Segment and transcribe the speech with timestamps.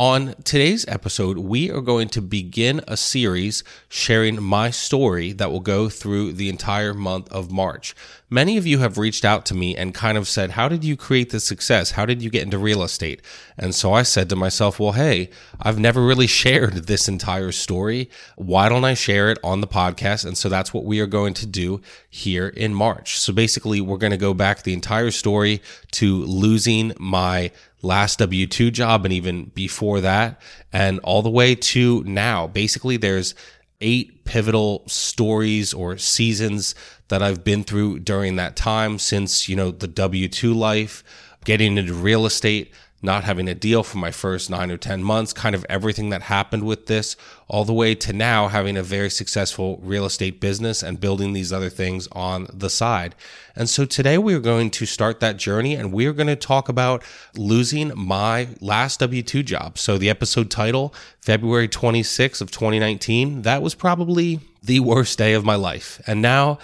[0.00, 5.58] On today's episode, we are going to begin a series sharing my story that will
[5.58, 7.96] go through the entire month of March.
[8.30, 10.96] Many of you have reached out to me and kind of said, How did you
[10.96, 11.90] create this success?
[11.92, 13.22] How did you get into real estate?
[13.56, 15.30] And so I said to myself, Well, hey,
[15.60, 18.08] I've never really shared this entire story.
[18.36, 20.24] Why don't I share it on the podcast?
[20.24, 23.18] And so that's what we are going to do here in March.
[23.18, 25.60] So basically, we're going to go back the entire story
[25.92, 27.50] to losing my
[27.82, 30.40] last W 2 job and even before that,
[30.72, 32.46] and all the way to now.
[32.46, 33.34] Basically, there's
[33.80, 36.74] eight pivotal stories or seasons
[37.08, 41.04] that I've been through during that time since, you know, the W 2 life,
[41.44, 45.32] getting into real estate, not having a deal for my first nine or 10 months,
[45.32, 49.08] kind of everything that happened with this, all the way to now having a very
[49.08, 53.14] successful real estate business and building these other things on the side.
[53.54, 56.36] And so today we are going to start that journey and we are going to
[56.36, 57.04] talk about
[57.36, 59.78] losing my last W 2 job.
[59.78, 65.44] So the episode title, February 26th of 2019, that was probably the worst day of
[65.44, 66.00] my life.
[66.06, 66.58] And now,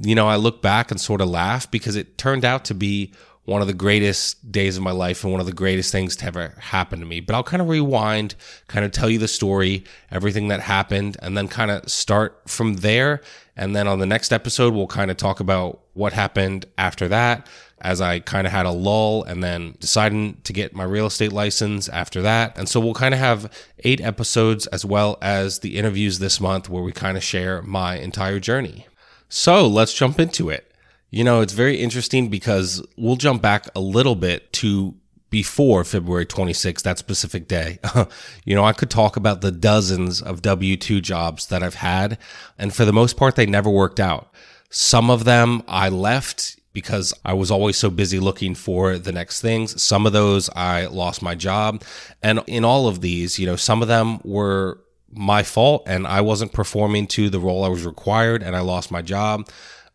[0.00, 3.12] you know, I look back and sort of laugh because it turned out to be
[3.46, 6.26] one of the greatest days of my life and one of the greatest things to
[6.26, 7.20] ever happen to me.
[7.20, 8.34] But I'll kind of rewind,
[8.68, 12.74] kind of tell you the story, everything that happened, and then kind of start from
[12.74, 13.22] there.
[13.56, 17.48] And then on the next episode, we'll kind of talk about what happened after that
[17.80, 21.32] as I kind of had a lull and then deciding to get my real estate
[21.32, 22.56] license after that.
[22.58, 26.68] And so we'll kind of have eight episodes as well as the interviews this month
[26.68, 28.86] where we kind of share my entire journey.
[29.28, 30.65] So let's jump into it.
[31.10, 34.94] You know, it's very interesting because we'll jump back a little bit to
[35.30, 37.78] before February 26th, that specific day.
[38.44, 42.18] you know, I could talk about the dozens of W 2 jobs that I've had,
[42.58, 44.32] and for the most part, they never worked out.
[44.70, 49.40] Some of them I left because I was always so busy looking for the next
[49.40, 49.80] things.
[49.80, 51.82] Some of those I lost my job.
[52.22, 54.80] And in all of these, you know, some of them were
[55.10, 58.90] my fault and I wasn't performing to the role I was required and I lost
[58.90, 59.48] my job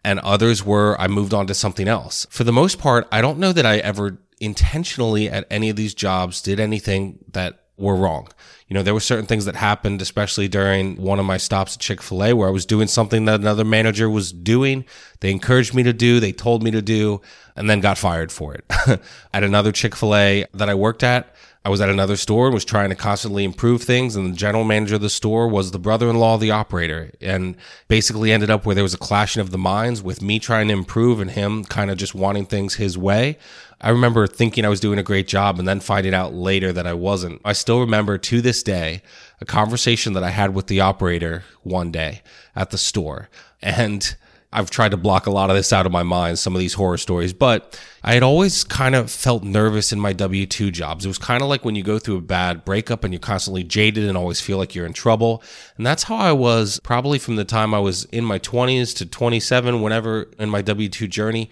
[0.03, 2.27] and others were I moved on to something else.
[2.29, 5.93] For the most part, I don't know that I ever intentionally at any of these
[5.93, 8.27] jobs did anything that were wrong.
[8.67, 11.81] You know, there were certain things that happened, especially during one of my stops at
[11.81, 14.85] Chick fil A, where I was doing something that another manager was doing.
[15.19, 17.21] They encouraged me to do, they told me to do,
[17.55, 18.63] and then got fired for it.
[19.33, 22.53] at another Chick fil A that I worked at, I was at another store and
[22.55, 24.15] was trying to constantly improve things.
[24.15, 27.11] And the general manager of the store was the brother in law of the operator.
[27.21, 27.55] And
[27.87, 30.73] basically ended up where there was a clashing of the minds with me trying to
[30.73, 33.37] improve and him kind of just wanting things his way.
[33.79, 36.87] I remember thinking I was doing a great job and then finding out later that
[36.87, 37.41] I wasn't.
[37.45, 39.03] I still remember to this day
[39.39, 42.21] a conversation that I had with the operator one day
[42.55, 43.29] at the store.
[43.61, 44.15] And
[44.53, 46.73] I've tried to block a lot of this out of my mind, some of these
[46.73, 51.05] horror stories, but I had always kind of felt nervous in my W 2 jobs.
[51.05, 53.63] It was kind of like when you go through a bad breakup and you're constantly
[53.63, 55.41] jaded and always feel like you're in trouble.
[55.77, 59.05] And that's how I was probably from the time I was in my 20s to
[59.05, 61.49] 27, whenever in my W 2 journey.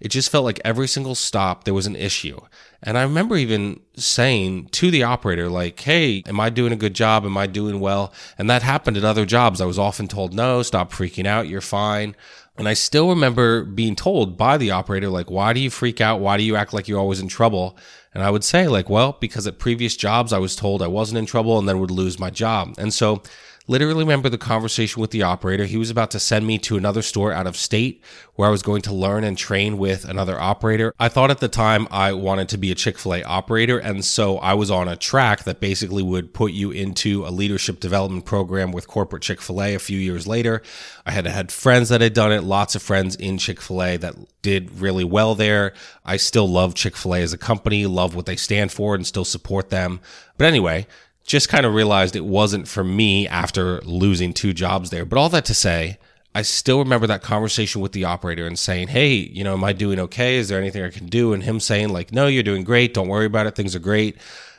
[0.00, 2.40] It just felt like every single stop there was an issue.
[2.82, 6.94] And I remember even saying to the operator, like, hey, am I doing a good
[6.94, 7.24] job?
[7.24, 8.12] Am I doing well?
[8.38, 9.60] And that happened at other jobs.
[9.60, 11.48] I was often told, no, stop freaking out.
[11.48, 12.14] You're fine.
[12.58, 16.20] And I still remember being told by the operator, like, why do you freak out?
[16.20, 17.76] Why do you act like you're always in trouble?
[18.14, 21.18] And I would say, like, well, because at previous jobs I was told I wasn't
[21.18, 22.74] in trouble and then would lose my job.
[22.78, 23.22] And so
[23.66, 25.64] literally remember the conversation with the operator.
[25.64, 28.02] He was about to send me to another store out of state
[28.34, 30.92] where I was going to learn and train with another operator.
[30.98, 33.78] I thought at the time I wanted to be a Chick fil A operator.
[33.78, 37.80] And so I was on a track that basically would put you into a leadership
[37.80, 40.62] development program with corporate Chick fil A a few years later.
[41.04, 43.96] I had had friends that had done it, lots of friends in Chick fil A
[43.96, 45.72] that did really well there.
[46.04, 49.06] I still love Chick fil A as a company, love what they stand for, and
[49.06, 50.00] still support them.
[50.38, 50.86] But anyway,
[51.26, 55.04] just kind of realized it wasn't for me after losing two jobs there.
[55.04, 55.98] But all that to say,
[56.34, 59.72] I still remember that conversation with the operator and saying, Hey, you know, am I
[59.72, 60.36] doing okay?
[60.36, 61.32] Is there anything I can do?
[61.32, 62.94] And him saying, like, no, you're doing great.
[62.94, 63.56] Don't worry about it.
[63.56, 64.18] Things are great.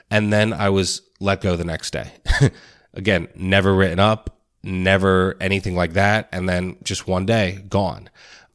[0.09, 2.11] And then I was let go the next day.
[2.93, 6.29] Again, never written up, never anything like that.
[6.31, 8.09] And then just one day gone.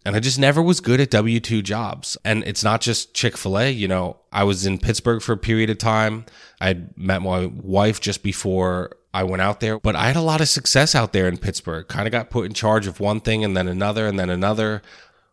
[0.04, 2.16] And I just never was good at W 2 jobs.
[2.25, 3.70] And it's not just Chick fil A.
[3.70, 6.26] You know, I was in Pittsburgh for a period of time.
[6.60, 10.40] I met my wife just before I went out there, but I had a lot
[10.40, 11.87] of success out there in Pittsburgh.
[11.87, 14.82] Kind of got put in charge of one thing and then another and then another.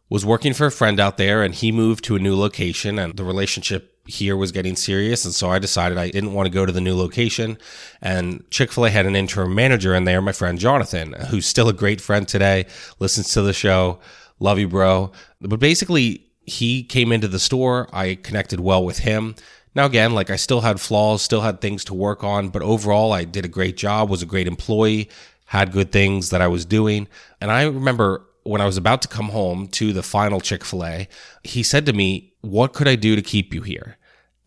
[0.10, 3.15] Was working for a friend out there and he moved to a new location and
[3.15, 5.24] the relationship here was getting serious.
[5.24, 7.57] And so I decided I didn't want to go to the new location.
[8.01, 11.69] And Chick fil A had an interim manager in there, my friend Jonathan, who's still
[11.69, 12.65] a great friend today,
[12.98, 14.00] listens to the show.
[14.39, 15.12] Love you, bro.
[15.41, 17.88] But basically, he came into the store.
[17.94, 19.36] I connected well with him.
[19.75, 23.13] Now, again, like I still had flaws, still had things to work on, but overall,
[23.13, 25.09] I did a great job, was a great employee,
[25.45, 27.07] had good things that I was doing.
[27.39, 30.86] And I remember when I was about to come home to the final Chick fil
[30.86, 31.07] A,
[31.44, 33.97] he said to me, What could I do to keep you here?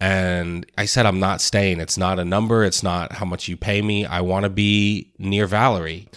[0.00, 1.78] And I said, I'm not staying.
[1.78, 2.64] It's not a number.
[2.64, 4.04] It's not how much you pay me.
[4.04, 6.08] I want to be near Valerie.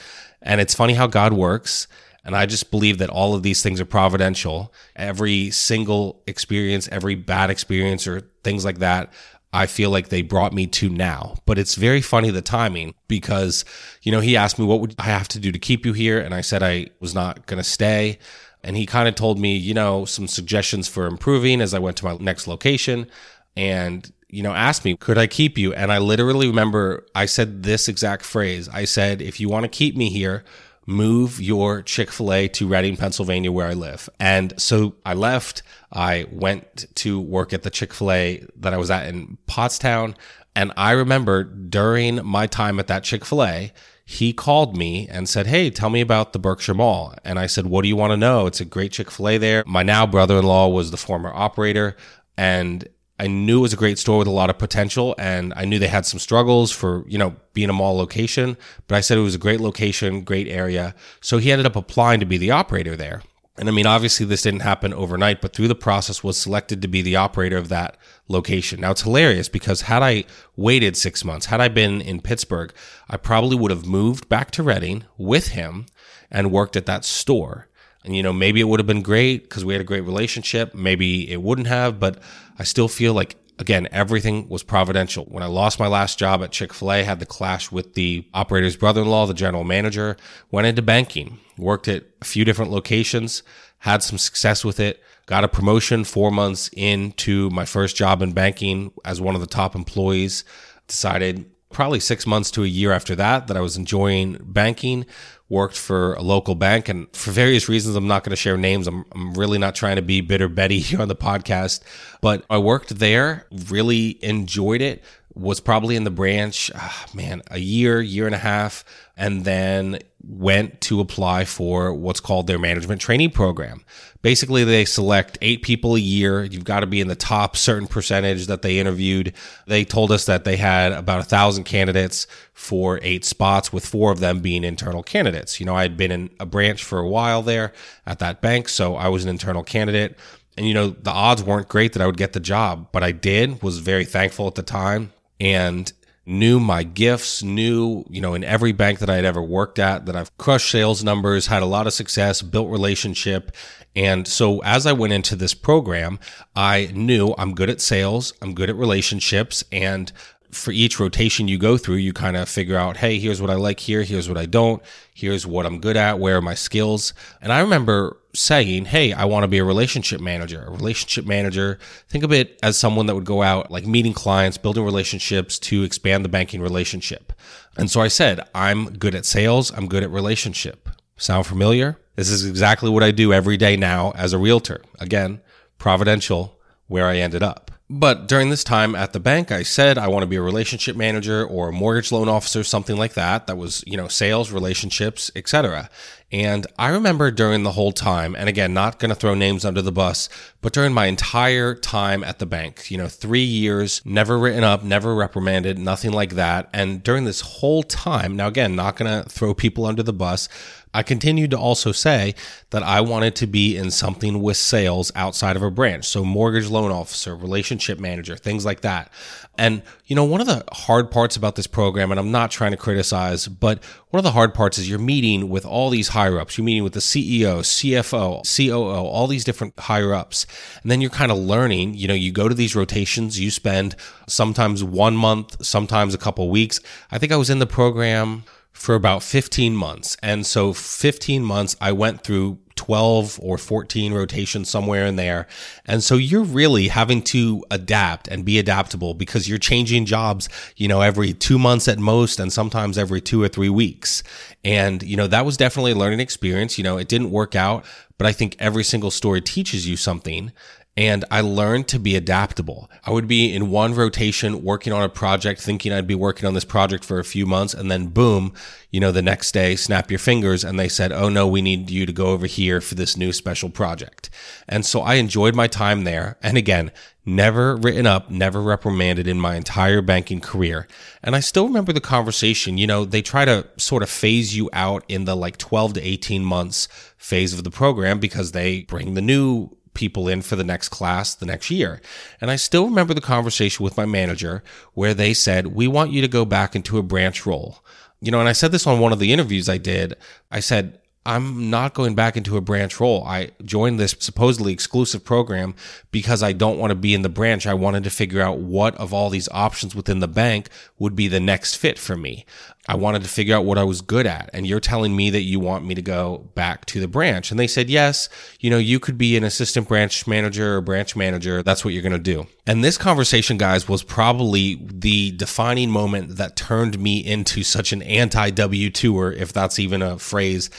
[0.41, 1.87] And it's funny how God works.
[2.25, 4.73] And I just believe that all of these things are providential.
[4.95, 9.13] Every single experience, every bad experience or things like that,
[9.53, 11.35] I feel like they brought me to now.
[11.45, 13.63] But it's very funny the timing because,
[14.01, 16.19] you know, he asked me, what would I have to do to keep you here?
[16.19, 18.17] And I said I was not going to stay.
[18.63, 21.95] And he kind of told me, you know, some suggestions for improving as I went
[21.97, 23.07] to my next location.
[23.55, 25.73] And you know, asked me, could I keep you?
[25.73, 28.67] And I literally remember I said this exact phrase.
[28.67, 30.43] I said, if you want to keep me here,
[30.85, 34.09] move your Chick fil A to Reading, Pennsylvania, where I live.
[34.19, 35.63] And so I left.
[35.91, 40.15] I went to work at the Chick fil A that I was at in Pottstown.
[40.55, 43.73] And I remember during my time at that Chick fil A,
[44.05, 47.15] he called me and said, Hey, tell me about the Berkshire Mall.
[47.23, 48.45] And I said, What do you want to know?
[48.45, 49.63] It's a great Chick fil A there.
[49.65, 51.97] My now brother in law was the former operator.
[52.37, 55.65] And I knew it was a great store with a lot of potential and I
[55.65, 58.57] knew they had some struggles for, you know, being a mall location,
[58.87, 60.93] but I said it was a great location, great area.
[61.21, 63.21] So he ended up applying to be the operator there.
[63.57, 66.89] And I mean, obviously this didn't happen overnight, but through the process was selected to
[66.89, 67.95] be the operator of that
[68.27, 68.81] location.
[68.81, 70.25] Now it's hilarious because had I
[70.57, 72.73] waited six months, had I been in Pittsburgh,
[73.07, 75.85] I probably would have moved back to Reading with him
[76.29, 77.69] and worked at that store.
[78.05, 80.75] And, you know, maybe it would have been great because we had a great relationship.
[80.75, 82.21] Maybe it wouldn't have, but
[82.59, 85.25] I still feel like, again, everything was providential.
[85.25, 88.27] When I lost my last job at Chick fil A, had the clash with the
[88.33, 90.17] operator's brother in law, the general manager,
[90.51, 93.41] went into banking, worked at a few different locations,
[93.79, 98.33] had some success with it, got a promotion four months into my first job in
[98.33, 100.43] banking as one of the top employees,
[100.87, 105.05] decided probably six months to a year after that that I was enjoying banking,
[105.49, 106.89] worked for a local bank.
[106.89, 108.87] And for various reasons, I'm not going to share names.
[108.87, 111.81] I'm, I'm really not trying to be bitter Betty here on the podcast,
[112.21, 115.03] but I worked there, really enjoyed it,
[115.35, 118.85] was probably in the branch, ah, man, a year, year and a half,
[119.17, 123.83] and then went to apply for what's called their management training program.
[124.21, 126.43] Basically, they select eight people a year.
[126.43, 129.33] You've got to be in the top certain percentage that they interviewed.
[129.67, 134.11] They told us that they had about a thousand candidates for eight spots, with four
[134.11, 135.59] of them being internal candidates.
[135.59, 137.73] You know, I had been in a branch for a while there
[138.05, 140.17] at that bank, so I was an internal candidate.
[140.57, 143.11] And, you know, the odds weren't great that I would get the job, but I
[143.11, 145.11] did, was very thankful at the time.
[145.39, 145.91] And
[146.25, 150.05] knew my gifts, knew, you know, in every bank that I had ever worked at
[150.07, 153.51] that I've crushed sales numbers, had a lot of success, built relationship.
[153.95, 156.19] And so as I went into this program,
[156.55, 160.11] I knew I'm good at sales, I'm good at relationships, and
[160.51, 163.55] for each rotation you go through, you kind of figure out, hey, here's what I
[163.55, 164.81] like here, here's what I don't,
[165.13, 167.13] here's what I'm good at, where are my skills.
[167.41, 170.63] And I remember saying, hey, I want to be a relationship manager.
[170.67, 174.57] A relationship manager, think of it as someone that would go out like meeting clients,
[174.57, 177.33] building relationships to expand the banking relationship.
[177.77, 180.89] And so I said, I'm good at sales, I'm good at relationship.
[181.17, 181.97] Sound familiar?
[182.15, 184.81] This is exactly what I do every day now as a realtor.
[184.99, 185.41] Again,
[185.77, 187.71] providential, where I ended up.
[187.87, 190.95] But during this time at the bank, I said I want to be a relationship
[190.95, 193.45] manager or a mortgage loan officer, something like that.
[193.45, 195.91] That was, you know, sales, relationships, etc.
[196.31, 199.83] And I remember during the whole time, and again, not going to throw names under
[199.83, 200.27] the bus,
[200.61, 204.83] but during my entire time at the bank, you know, three years, never written up,
[204.83, 206.67] never reprimanded, nothing like that.
[206.73, 210.49] And during this whole time, now again, not going to throw people under the bus,
[210.95, 212.35] I continued to also say
[212.69, 216.05] that I wanted to be in something with sales outside of a branch.
[216.05, 219.11] So, mortgage loan officer, relationship manager, things like that.
[219.57, 222.71] And, you know, one of the hard parts about this program, and I'm not trying
[222.71, 226.39] to criticize, but one of the hard parts is you're meeting with all these higher
[226.39, 226.57] ups.
[226.57, 230.47] You're meeting with the CEO, CFO, COO, all these different higher ups.
[230.81, 233.97] And then you're kind of learning, you know, you go to these rotations, you spend
[234.27, 236.79] sometimes one month, sometimes a couple weeks.
[237.11, 240.17] I think I was in the program for about 15 months.
[240.21, 245.47] And so 15 months, I went through 12 or 14 rotations somewhere in there.
[245.85, 250.89] And so you're really having to adapt and be adaptable because you're changing jobs, you
[250.89, 254.23] know, every two months at most and sometimes every two or three weeks.
[254.65, 256.77] And, you know, that was definitely a learning experience.
[256.77, 257.85] You know, it didn't work out,
[258.17, 260.51] but I think every single story teaches you something
[260.97, 262.89] and I learned to be adaptable.
[263.03, 266.53] I would be in one rotation working on a project, thinking I'd be working on
[266.53, 268.53] this project for a few months, and then boom,
[268.91, 271.89] you know, the next day, snap your fingers, and they said, Oh no, we need
[271.89, 274.29] you to go over here for this new special project.
[274.69, 276.37] And so I enjoyed my time there.
[276.41, 276.91] And again,
[277.25, 280.87] never written up, never reprimanded in my entire banking career.
[281.21, 282.77] And I still remember the conversation.
[282.77, 286.01] You know, they try to sort of phase you out in the like 12 to
[286.01, 286.87] 18 months
[287.17, 291.33] phase of the program because they bring the new people in for the next class
[291.33, 292.01] the next year.
[292.39, 296.21] And I still remember the conversation with my manager where they said, We want you
[296.21, 297.83] to go back into a branch role.
[298.21, 300.15] You know, and I said this on one of the interviews I did.
[300.51, 303.23] I said, I'm not going back into a branch role.
[303.23, 305.73] I joined this supposedly exclusive program
[306.11, 307.65] because I don't want to be in the branch.
[307.65, 311.27] I wanted to figure out what of all these options within the bank would be
[311.27, 312.45] the next fit for me.
[312.87, 314.49] I wanted to figure out what I was good at.
[314.53, 317.51] And you're telling me that you want me to go back to the branch.
[317.51, 321.15] And they said, yes, you know, you could be an assistant branch manager or branch
[321.15, 321.63] manager.
[321.63, 322.47] That's what you're going to do.
[322.67, 328.01] And this conversation, guys, was probably the defining moment that turned me into such an
[328.03, 330.69] anti W 2er, if that's even a phrase,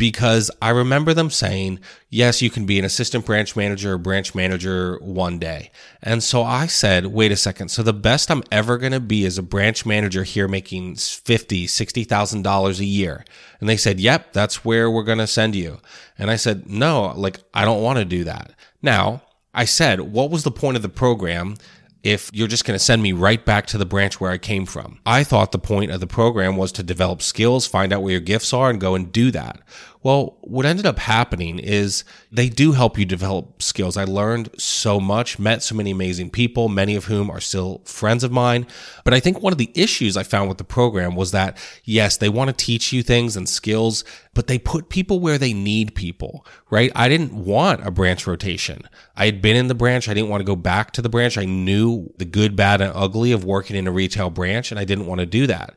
[0.00, 1.78] because I remember them saying,
[2.08, 5.70] yes, you can be an assistant branch manager or branch manager one day.
[6.02, 7.68] And so I said, wait a second.
[7.68, 11.66] So the best I'm ever going to be is a branch manager here making fifty,
[11.66, 13.26] sixty thousand dollars a year.
[13.60, 15.80] And they said, yep, that's where we're going to send you.
[16.16, 18.54] And I said, no, like I don't want to do that.
[18.80, 19.20] Now
[19.52, 21.56] I said, what was the point of the program?
[22.02, 24.66] If you're just going to send me right back to the branch where I came
[24.66, 24.98] from.
[25.04, 28.20] I thought the point of the program was to develop skills, find out where your
[28.20, 29.60] gifts are, and go and do that.
[30.02, 33.98] Well, what ended up happening is they do help you develop skills.
[33.98, 38.24] I learned so much, met so many amazing people, many of whom are still friends
[38.24, 38.66] of mine.
[39.04, 42.16] But I think one of the issues I found with the program was that, yes,
[42.16, 44.02] they want to teach you things and skills,
[44.32, 46.90] but they put people where they need people, right?
[46.94, 48.88] I didn't want a branch rotation.
[49.16, 50.08] I had been in the branch.
[50.08, 51.36] I didn't want to go back to the branch.
[51.36, 54.84] I knew the good, bad, and ugly of working in a retail branch, and I
[54.84, 55.74] didn't want to do that.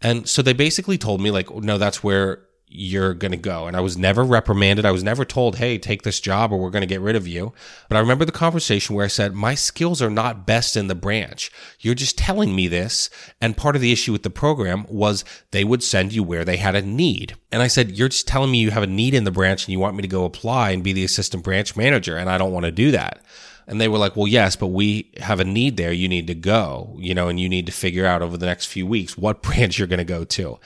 [0.00, 3.66] And so they basically told me, like, oh, no, that's where you're going to go.
[3.66, 4.84] And I was never reprimanded.
[4.84, 7.26] I was never told, hey, take this job or we're going to get rid of
[7.26, 7.52] you.
[7.88, 10.94] But I remember the conversation where I said, my skills are not best in the
[10.94, 11.50] branch.
[11.78, 13.08] You're just telling me this.
[13.40, 16.56] And part of the issue with the program was they would send you where they
[16.56, 17.36] had a need.
[17.52, 19.72] And I said, you're just telling me you have a need in the branch and
[19.72, 22.16] you want me to go apply and be the assistant branch manager.
[22.16, 23.24] And I don't want to do that.
[23.68, 25.92] And they were like, well, yes, but we have a need there.
[25.92, 28.66] You need to go, you know, and you need to figure out over the next
[28.66, 30.58] few weeks what branch you're going to go to.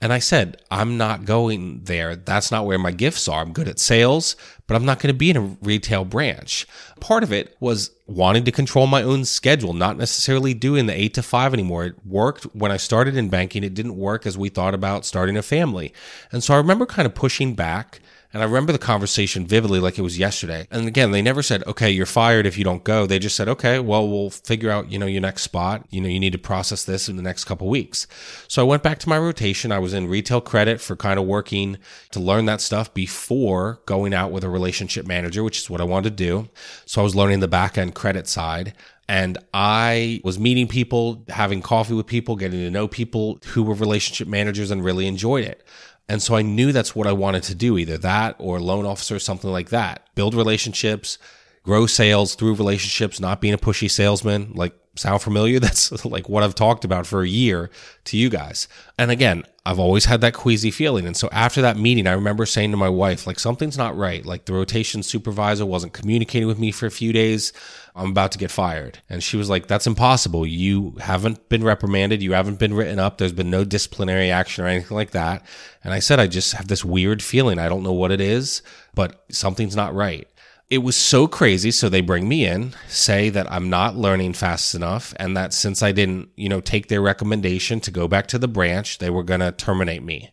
[0.00, 2.14] And I said, I'm not going there.
[2.16, 3.42] That's not where my gifts are.
[3.42, 4.36] I'm good at sales,
[4.66, 6.66] but I'm not going to be in a retail branch.
[7.00, 11.14] Part of it was wanting to control my own schedule, not necessarily doing the eight
[11.14, 11.84] to five anymore.
[11.84, 13.64] It worked when I started in banking.
[13.64, 15.92] It didn't work as we thought about starting a family.
[16.30, 18.00] And so I remember kind of pushing back
[18.32, 20.68] and I remember the conversation vividly like it was yesterday.
[20.70, 23.06] And again, they never said, okay, you're fired if you don't go.
[23.06, 25.86] They just said, okay, well, we'll figure out, you know, your next spot.
[25.88, 28.06] You know, you need to process this in the next couple weeks.
[28.46, 29.72] So I went back to my rotation.
[29.72, 31.78] I was in retail credit for kind of working
[32.10, 35.84] to learn that stuff before going out with a relationship manager, which is what I
[35.84, 36.50] wanted to do.
[36.84, 38.74] So I was learning the back end credit side.
[39.10, 43.72] And I was meeting people, having coffee with people, getting to know people who were
[43.72, 45.66] relationship managers and really enjoyed it.
[46.08, 49.18] And so I knew that's what I wanted to do, either that or loan officer,
[49.18, 50.06] something like that.
[50.14, 51.18] Build relationships,
[51.62, 54.52] grow sales through relationships, not being a pushy salesman.
[54.54, 55.60] Like, sound familiar?
[55.60, 57.70] That's like what I've talked about for a year
[58.04, 58.68] to you guys.
[58.98, 61.06] And again, I've always had that queasy feeling.
[61.06, 64.24] And so after that meeting, I remember saying to my wife, like, something's not right.
[64.24, 67.52] Like, the rotation supervisor wasn't communicating with me for a few days.
[67.94, 69.00] I'm about to get fired.
[69.10, 70.46] And she was like, That's impossible.
[70.46, 72.22] You haven't been reprimanded.
[72.22, 73.18] You haven't been written up.
[73.18, 75.44] There's been no disciplinary action or anything like that.
[75.82, 77.58] And I said, I just have this weird feeling.
[77.58, 78.62] I don't know what it is,
[78.94, 80.27] but something's not right.
[80.70, 81.70] It was so crazy.
[81.70, 85.82] So they bring me in, say that I'm not learning fast enough, and that since
[85.82, 89.22] I didn't, you know, take their recommendation to go back to the branch, they were
[89.22, 90.30] going to terminate me.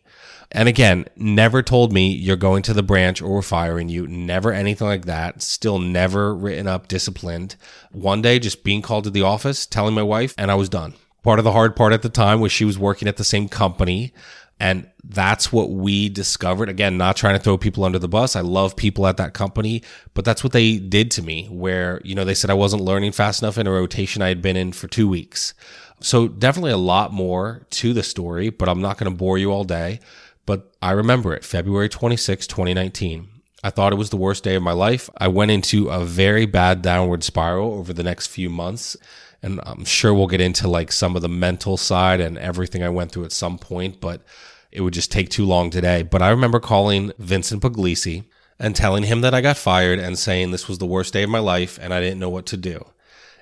[0.52, 4.06] And again, never told me you're going to the branch or we're firing you.
[4.06, 5.42] Never anything like that.
[5.42, 7.56] Still never written up, disciplined.
[7.90, 10.94] One day, just being called to the office, telling my wife, and I was done.
[11.22, 13.48] Part of the hard part at the time was she was working at the same
[13.48, 14.12] company.
[14.58, 16.68] And that's what we discovered.
[16.70, 18.36] Again, not trying to throw people under the bus.
[18.36, 19.82] I love people at that company,
[20.14, 23.12] but that's what they did to me, where, you know, they said I wasn't learning
[23.12, 25.52] fast enough in a rotation I had been in for two weeks
[26.00, 29.50] So, definitely a lot more to the story, but I'm not going to bore you
[29.52, 30.00] all day.
[30.44, 33.28] But I remember it February 26, 2019.
[33.64, 35.10] I thought it was the worst day of my life.
[35.18, 38.96] I went into a very bad downward spiral over the next few months.
[39.46, 42.88] And I'm sure we'll get into like some of the mental side and everything I
[42.88, 44.22] went through at some point, but
[44.72, 46.02] it would just take too long today.
[46.02, 48.24] But I remember calling Vincent Puglisi
[48.58, 51.30] and telling him that I got fired and saying this was the worst day of
[51.30, 52.86] my life and I didn't know what to do.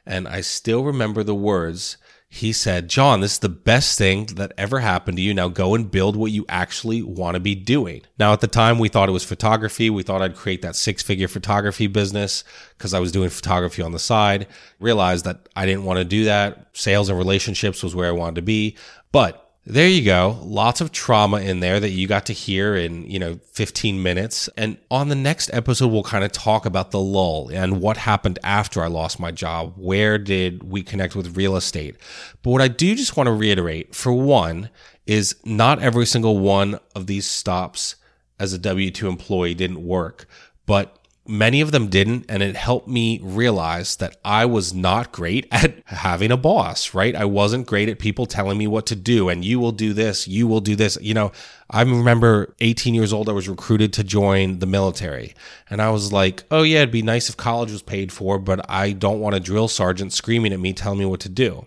[0.06, 1.96] And I still remember the words
[2.34, 5.32] he said, John, this is the best thing that ever happened to you.
[5.32, 8.02] Now go and build what you actually want to be doing.
[8.18, 9.88] Now, at the time, we thought it was photography.
[9.88, 12.42] We thought I'd create that six figure photography business
[12.76, 14.48] because I was doing photography on the side.
[14.80, 16.70] Realized that I didn't want to do that.
[16.72, 18.76] Sales and relationships was where I wanted to be.
[19.12, 20.38] But there you go.
[20.42, 24.48] Lots of trauma in there that you got to hear in, you know, 15 minutes.
[24.56, 28.38] And on the next episode, we'll kind of talk about the lull and what happened
[28.44, 29.72] after I lost my job.
[29.76, 31.96] Where did we connect with real estate?
[32.42, 34.68] But what I do just want to reiterate for one
[35.06, 37.96] is not every single one of these stops
[38.38, 40.26] as a W 2 employee didn't work,
[40.66, 45.46] but many of them didn't and it helped me realize that I was not great
[45.50, 47.14] at having a boss, right?
[47.14, 50.28] I wasn't great at people telling me what to do and you will do this,
[50.28, 50.98] you will do this.
[51.00, 51.32] You know,
[51.70, 55.34] I remember 18 years old I was recruited to join the military
[55.70, 58.68] and I was like, "Oh yeah, it'd be nice if college was paid for, but
[58.70, 61.66] I don't want a drill sergeant screaming at me telling me what to do."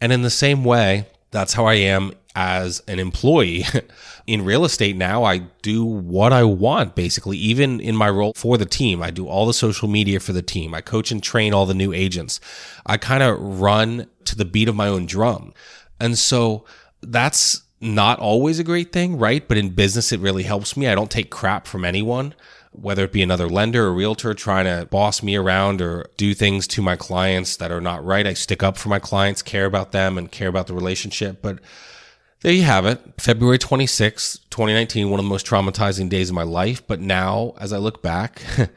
[0.00, 3.64] And in the same way, that's how I am as an employee.
[4.26, 8.56] in real estate now, I do what I want basically, even in my role for
[8.56, 9.02] the team.
[9.02, 10.74] I do all the social media for the team.
[10.74, 12.38] I coach and train all the new agents.
[12.86, 15.52] I kind of run to the beat of my own drum.
[15.98, 16.64] And so
[17.02, 19.46] that's not always a great thing, right?
[19.46, 20.86] But in business, it really helps me.
[20.86, 22.32] I don't take crap from anyone
[22.74, 26.66] whether it be another lender or realtor trying to boss me around or do things
[26.68, 28.26] to my clients that are not right.
[28.26, 31.40] I stick up for my clients, care about them, and care about the relationship.
[31.40, 31.60] But
[32.40, 33.00] there you have it.
[33.18, 36.86] February 26, 2019, one of the most traumatizing days of my life.
[36.86, 38.42] But now, as I look back,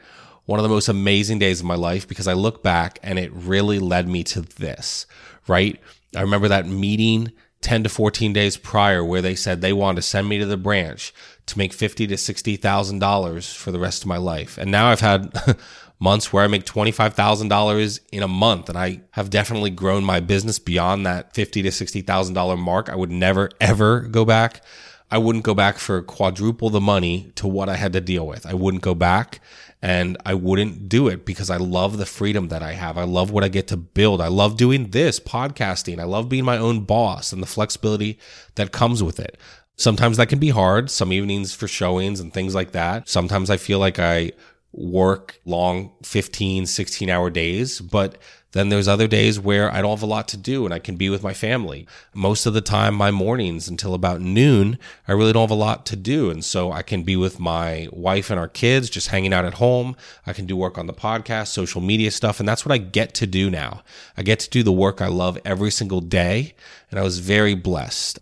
[0.46, 3.30] one of the most amazing days of my life because I look back and it
[3.32, 5.06] really led me to this,
[5.46, 5.78] right?
[6.16, 10.02] I remember that meeting 10 to 14 days prior where they said they wanted to
[10.02, 11.12] send me to the branch
[11.48, 14.58] to make fifty to sixty thousand dollars for the rest of my life.
[14.58, 15.32] And now I've had
[16.00, 18.68] months where I make $25,000 in a month.
[18.68, 22.88] And I have definitely grown my business beyond that fifty to $60,000 mark.
[22.88, 24.62] I would never, ever go back.
[25.10, 28.44] I wouldn't go back for quadruple the money to what I had to deal with.
[28.44, 29.40] I wouldn't go back
[29.80, 32.98] and I wouldn't do it because I love the freedom that I have.
[32.98, 34.20] I love what I get to build.
[34.20, 36.00] I love doing this podcasting.
[36.00, 38.18] I love being my own boss and the flexibility
[38.56, 39.38] that comes with it.
[39.78, 43.08] Sometimes that can be hard, some evenings for showings and things like that.
[43.08, 44.32] Sometimes I feel like I
[44.72, 48.18] work long 15, 16 hour days, but
[48.52, 50.96] then there's other days where I don't have a lot to do and I can
[50.96, 51.86] be with my family.
[52.12, 55.86] Most of the time, my mornings until about noon, I really don't have a lot
[55.86, 56.28] to do.
[56.28, 59.54] And so I can be with my wife and our kids, just hanging out at
[59.54, 59.94] home.
[60.26, 62.40] I can do work on the podcast, social media stuff.
[62.40, 63.82] And that's what I get to do now.
[64.16, 66.54] I get to do the work I love every single day.
[66.90, 68.18] And I was very blessed.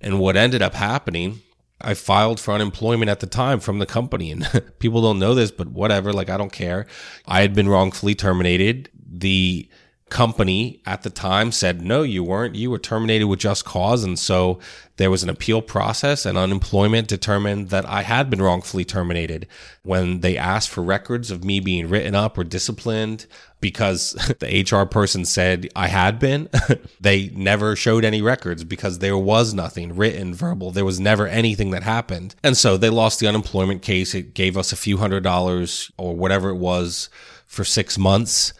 [0.00, 1.40] And what ended up happening
[1.80, 4.32] I filed for unemployment at the time from the company.
[4.32, 6.12] And people don't know this, but whatever.
[6.12, 6.86] Like, I don't care.
[7.26, 8.90] I had been wrongfully terminated.
[8.94, 9.68] The
[10.10, 12.54] company at the time said, no, you weren't.
[12.54, 14.04] You were terminated with just cause.
[14.04, 14.58] And so
[14.96, 19.46] there was an appeal process and unemployment determined that I had been wrongfully terminated.
[19.82, 23.26] When they asked for records of me being written up or disciplined
[23.60, 26.48] because the HR person said I had been,
[27.00, 30.70] they never showed any records because there was nothing written, verbal.
[30.70, 32.34] There was never anything that happened.
[32.42, 34.14] And so they lost the unemployment case.
[34.14, 37.08] It gave us a few hundred dollars or whatever it was
[37.46, 38.52] for six months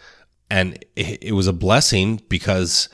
[0.49, 2.89] and it, was a blessing because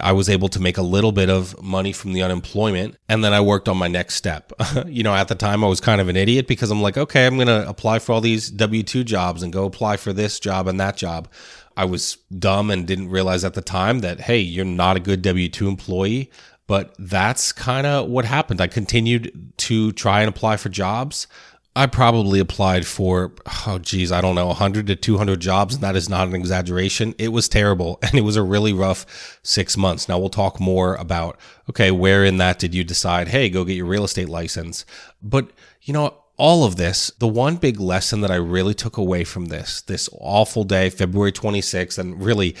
[0.00, 2.96] I was able to make a little bit of money from the unemployment.
[3.08, 4.52] And then I worked on my next step.
[4.86, 7.26] you know, at the time I was kind of an idiot because I'm like, okay,
[7.26, 10.40] I'm going to apply for all these W 2 jobs and go apply for this
[10.40, 11.28] job and that job.
[11.76, 15.22] I was dumb and didn't realize at the time that, hey, you're not a good
[15.22, 16.30] W 2 employee.
[16.66, 18.60] But that's kind of what happened.
[18.62, 21.26] I continued to try and apply for jobs.
[21.76, 23.32] I probably applied for,
[23.66, 27.16] oh, geez, I don't know, 100 to 200 jobs, and that is not an exaggeration.
[27.18, 30.08] It was terrible, and it was a really rough six months.
[30.08, 33.74] Now, we'll talk more about, okay, where in that did you decide, hey, go get
[33.74, 34.86] your real estate license?
[35.20, 35.50] But,
[35.82, 39.46] you know, all of this, the one big lesson that I really took away from
[39.46, 42.54] this, this awful day, February 26th, and really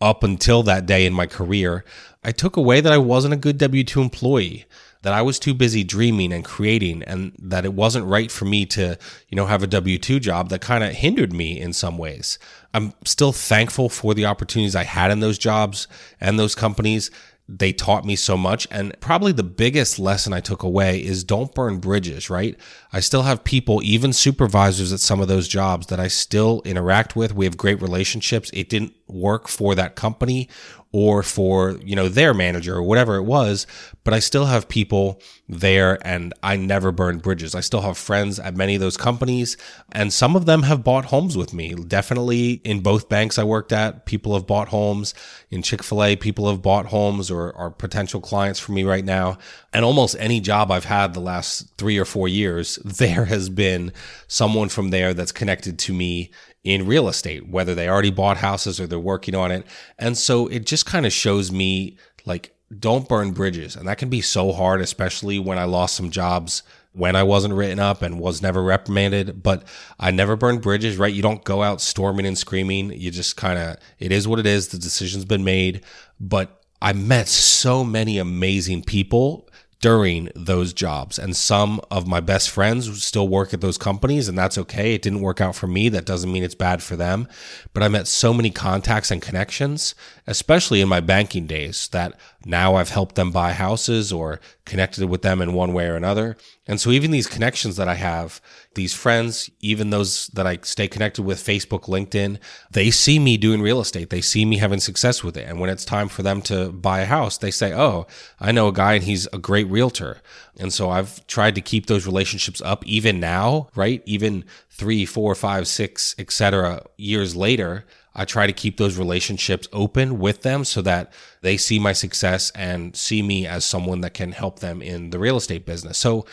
[0.00, 1.84] up until that day in my career,
[2.24, 4.64] I took away that I wasn't a good W 2 employee
[5.06, 8.66] that I was too busy dreaming and creating and that it wasn't right for me
[8.66, 11.96] to, you know, have a W 2 job that kind of hindered me in some
[11.96, 12.40] ways.
[12.74, 15.86] I'm still thankful for the opportunities I had in those jobs
[16.20, 17.12] and those companies.
[17.48, 18.66] they taught me so much.
[18.70, 22.56] And probably the biggest lesson I took away is don't burn bridges, right?
[22.92, 27.14] I still have people, even supervisors at some of those jobs that I still interact
[27.14, 27.34] with.
[27.34, 28.50] We have great relationships.
[28.52, 30.48] It didn't work for that company
[30.96, 33.66] or for, you know, their manager or whatever it was,
[34.02, 37.54] but I still have people there and I never burned bridges.
[37.54, 39.58] I still have friends at many of those companies
[39.92, 41.74] and some of them have bought homes with me.
[41.74, 45.12] Definitely in both banks I worked at, people have bought homes.
[45.50, 49.36] In Chick-fil-A, people have bought homes or are potential clients for me right now.
[49.74, 53.92] And almost any job I've had the last 3 or 4 years, there has been
[54.28, 56.30] someone from there that's connected to me
[56.66, 59.64] in real estate, whether they already bought houses or they're working on it.
[60.00, 63.76] And so it just kind of shows me like, don't burn bridges.
[63.76, 67.54] And that can be so hard, especially when I lost some jobs when I wasn't
[67.54, 69.44] written up and was never reprimanded.
[69.44, 69.62] But
[70.00, 71.14] I never burned bridges, right?
[71.14, 72.90] You don't go out storming and screaming.
[72.90, 74.68] You just kind of, it is what it is.
[74.68, 75.84] The decision's been made.
[76.18, 79.48] But I met so many amazing people
[79.80, 81.18] during those jobs.
[81.18, 84.94] And some of my best friends still work at those companies, and that's okay.
[84.94, 85.88] It didn't work out for me.
[85.88, 87.28] That doesn't mean it's bad for them.
[87.74, 89.94] But I met so many contacts and connections,
[90.26, 95.22] especially in my banking days, that now I've helped them buy houses or connected with
[95.22, 96.36] them in one way or another.
[96.64, 98.40] And so even these connections that I have,
[98.74, 102.38] these friends, even those that I stay connected with, Facebook, LinkedIn,
[102.70, 104.10] they see me doing real estate.
[104.10, 105.48] They see me having success with it.
[105.48, 108.06] And when it's time for them to buy a house, they say, Oh,
[108.38, 110.18] I know a guy and he's a great realtor.
[110.58, 114.02] And so I've tried to keep those relationships up even now, right?
[114.06, 116.86] Even three, four, five, six, etc.
[116.96, 117.84] years later.
[118.16, 122.50] I try to keep those relationships open with them so that they see my success
[122.54, 125.98] and see me as someone that can help them in the real estate business.
[125.98, 126.24] So,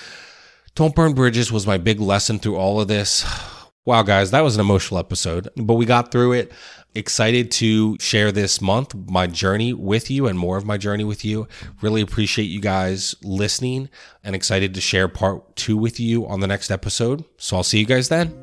[0.75, 3.23] don't burn bridges was my big lesson through all of this.
[3.85, 6.53] Wow, guys, that was an emotional episode, but we got through it.
[6.95, 11.25] Excited to share this month my journey with you and more of my journey with
[11.25, 11.49] you.
[11.81, 13.89] Really appreciate you guys listening
[14.23, 17.25] and excited to share part two with you on the next episode.
[17.35, 18.42] So I'll see you guys then.